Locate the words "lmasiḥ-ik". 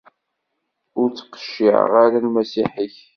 2.25-2.95